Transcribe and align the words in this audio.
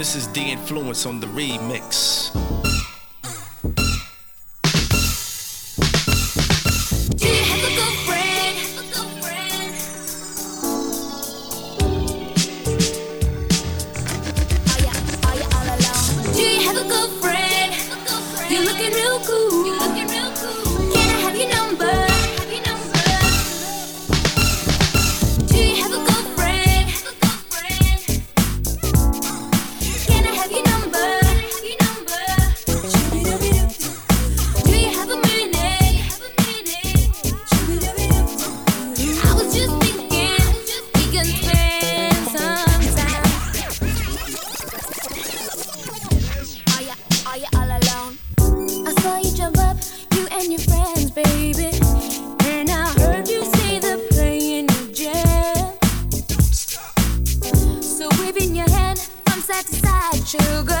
This 0.00 0.16
is 0.16 0.28
the 0.28 0.40
influence 0.40 1.04
on 1.04 1.20
the 1.20 1.26
remix. 1.26 2.59
sugar. 60.30 60.79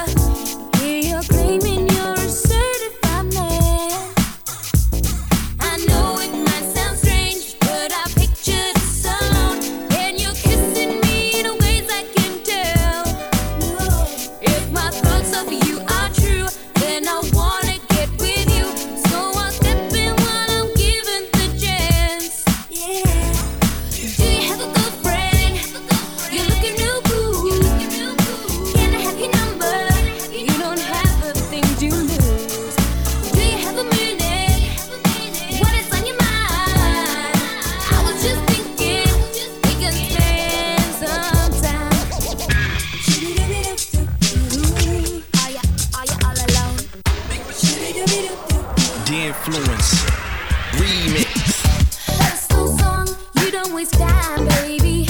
time, 54.36 54.46
baby. 54.46 55.06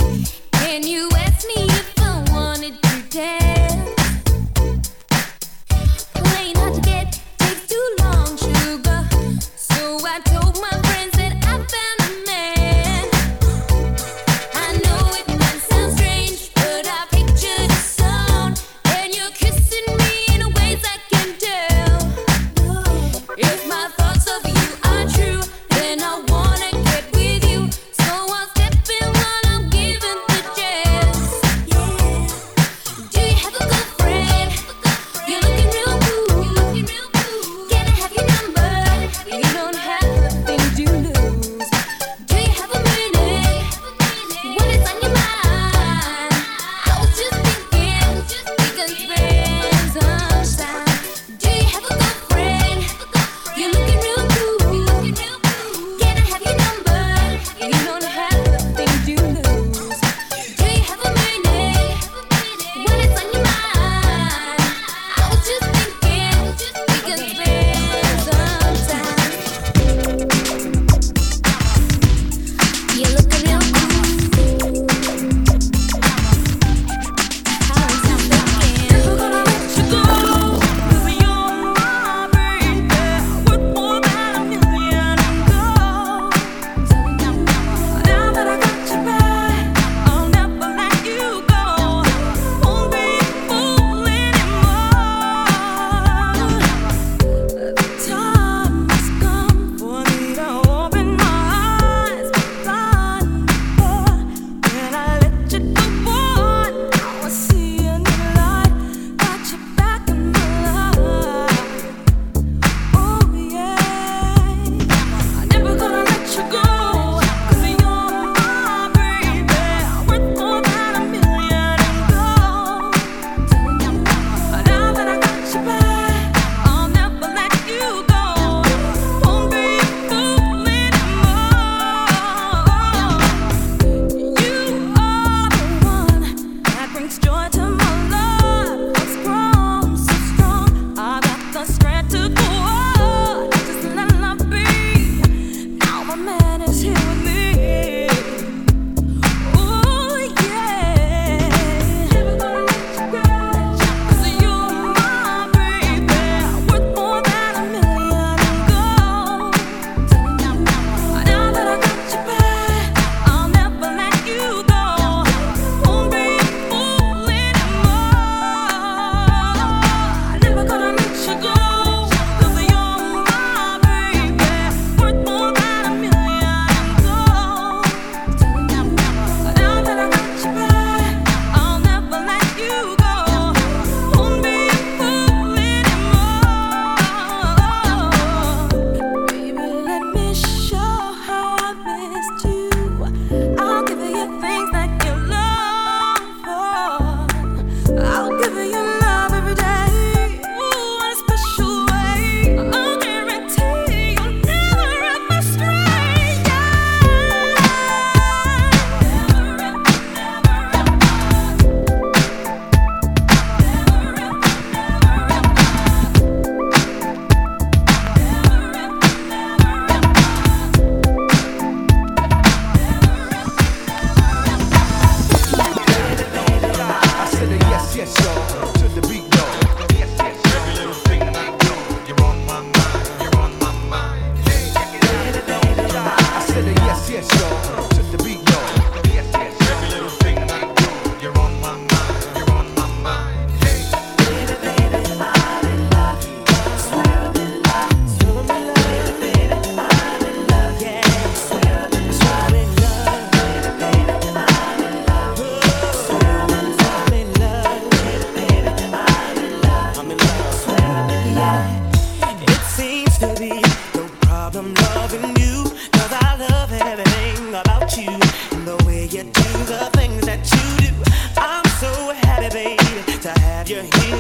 Can 0.53 0.87
you 0.87 1.09
ask 1.17 1.47
me? 1.47 1.70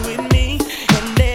with 0.02 0.32
me. 0.32 0.58
And 0.90 1.29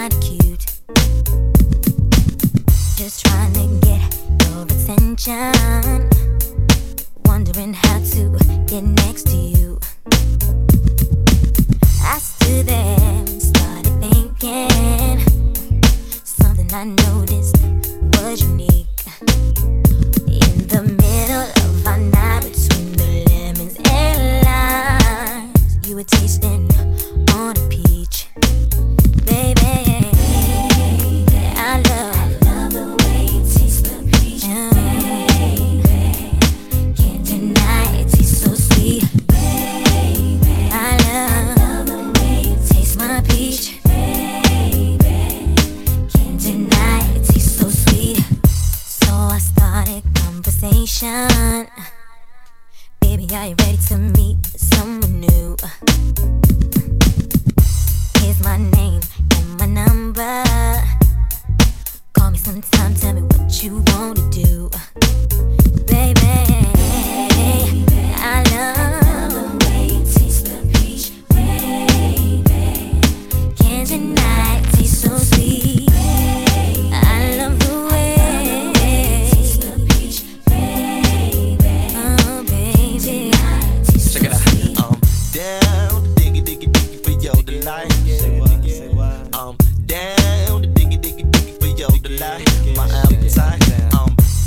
not 0.00 0.18
cute. 0.22 0.64
Just 2.96 3.26
trying 3.26 3.52
to 3.52 3.86
get 3.86 4.00
your 4.46 4.62
attention. 4.64 6.08
Wondering 7.26 7.74
how 7.74 7.98
to 8.12 8.38
get 8.66 8.82
next 8.82 9.26
to 9.26 9.36
you. 9.36 9.39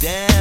down. 0.04 0.33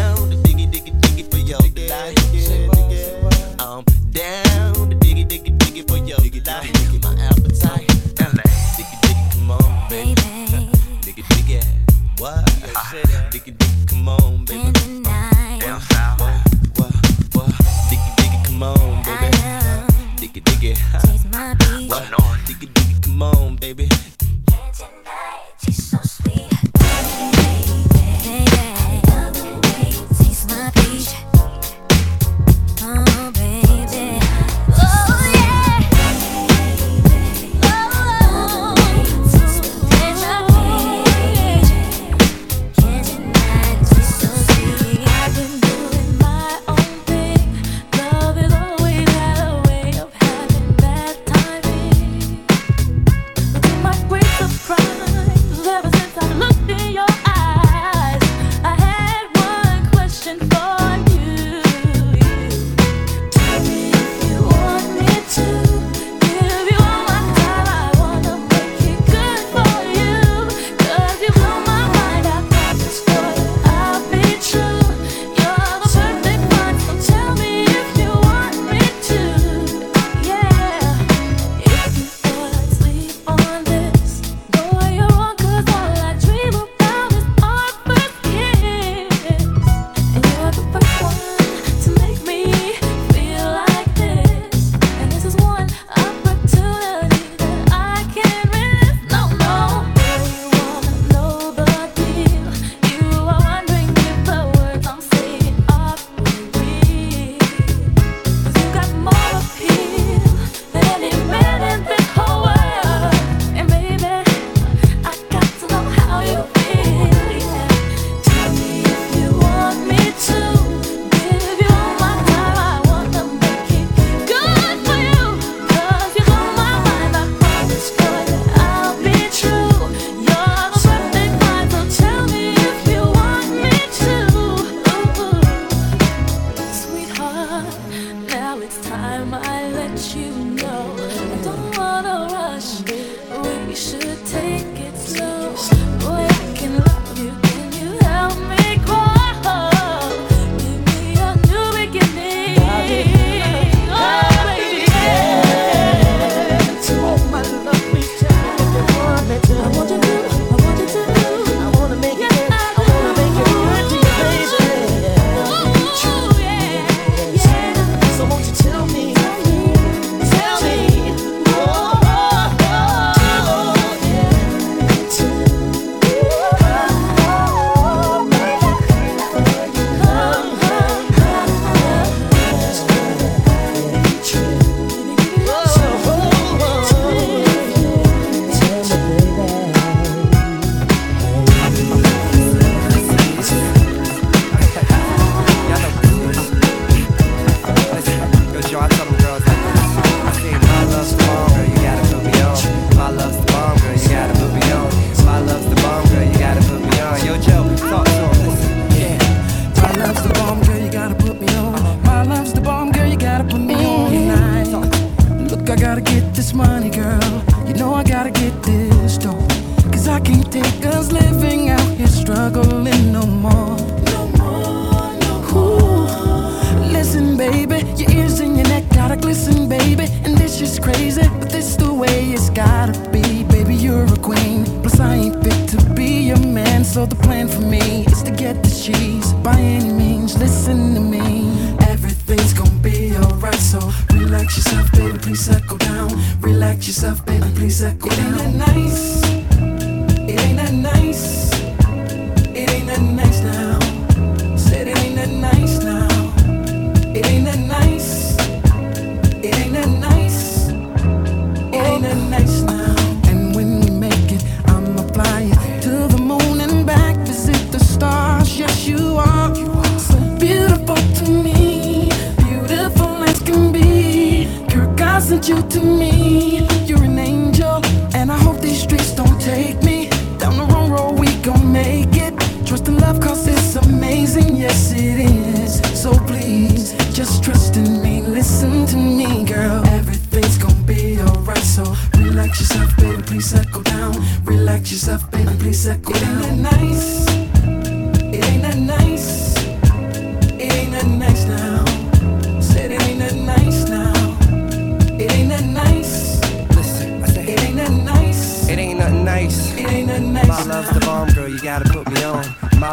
please 245.32 245.46
settle 245.46 245.78
down. 245.78 246.10
Relax 246.42 246.86
yourself, 246.86 247.24
baby, 247.24 247.46
please 247.54 247.76
settle 247.76 248.10
down. 248.10 248.34
Isn't 248.34 248.54
it 248.54 248.58
nice? 248.58 249.11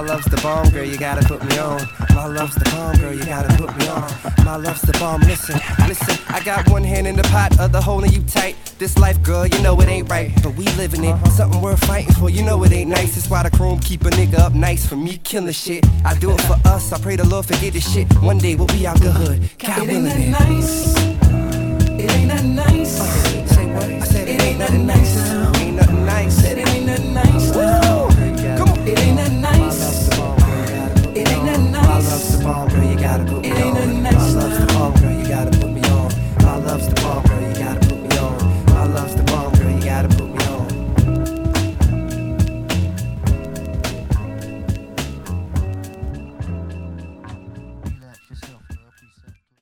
love's 0.09 0.25
the 0.25 0.37
bomb, 0.37 0.67
girl, 0.71 0.83
you 0.83 0.97
gotta 0.97 1.23
put 1.27 1.43
me 1.45 1.59
on. 1.59 1.79
My 2.15 2.25
love's 2.25 2.55
the 2.55 2.67
bomb, 2.71 2.97
girl, 2.97 3.13
you 3.13 3.23
gotta 3.25 3.55
put 3.61 3.77
me 3.77 3.87
on. 3.89 4.09
My 4.43 4.55
love's 4.55 4.81
the 4.81 4.93
bomb, 4.93 5.21
listen, 5.21 5.59
listen. 5.87 6.17
I 6.29 6.41
got 6.43 6.67
one 6.67 6.83
hand 6.83 7.05
in 7.05 7.15
the 7.15 7.21
pot, 7.23 7.59
other 7.59 7.79
holding 7.79 8.11
you 8.11 8.23
tight. 8.23 8.55
This 8.79 8.97
life, 8.97 9.21
girl, 9.21 9.45
you 9.45 9.61
know 9.61 9.79
it 9.81 9.87
ain't 9.87 10.09
right, 10.09 10.31
but 10.41 10.55
we 10.55 10.65
living 10.81 11.03
it. 11.03 11.11
Uh-huh. 11.11 11.29
Something 11.29 11.61
worth 11.61 11.85
fighting 11.85 12.13
for, 12.15 12.31
you 12.31 12.43
know 12.43 12.63
it 12.63 12.71
ain't 12.71 12.89
nice. 12.89 13.13
That's 13.15 13.29
why 13.29 13.43
the 13.43 13.51
chrome 13.51 13.79
keep 13.81 14.01
a 14.01 14.09
nigga 14.09 14.39
up 14.39 14.55
nice 14.55 14.83
for 14.83 14.95
me, 14.95 15.17
killing 15.17 15.53
shit. 15.53 15.85
I 16.03 16.17
do 16.17 16.31
it 16.31 16.41
for 16.41 16.57
us, 16.65 16.91
I 16.91 16.99
pray 16.99 17.15
the 17.15 17.27
Lord 17.27 17.45
forget 17.45 17.73
this 17.73 17.93
shit. 17.93 18.11
One 18.23 18.39
day 18.39 18.55
we'll 18.55 18.67
be 18.67 18.87
out 18.87 18.99
the 18.99 19.11
hood, 19.11 19.47
God 19.59 19.87
willing. 19.87 20.08